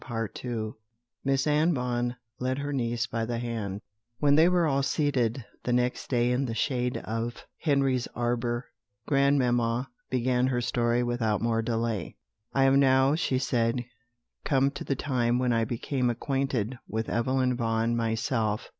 [0.03, 0.49] Part II.
[0.49, 0.77] [Illustration:
[1.23, 3.81] Miss Anne Vaughan led her niece by the hand]
[4.17, 8.65] When they were all seated, the next day, in the shade of Henry's arbour,
[9.05, 12.15] grandmamma began her story without more delay.
[12.51, 13.85] "I am now," she said,
[14.43, 18.69] "come to the time when I became acquainted with Evelyn Vaughan myself."